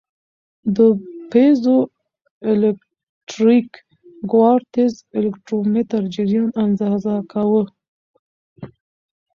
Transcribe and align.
د 0.75 0.77
پیزوالکتریک 1.31 3.69
کوارتز 4.31 4.93
الکترومتر 5.19 6.01
جریان 6.13 6.49
اندازه 6.65 7.13
کاوه. 7.31 7.63